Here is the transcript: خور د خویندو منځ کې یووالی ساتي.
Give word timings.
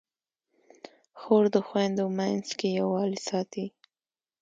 خور 1.19 1.43
د 1.53 1.55
خویندو 1.67 2.05
منځ 2.17 2.45
کې 2.59 2.67
یووالی 2.79 3.19
ساتي. 3.29 3.65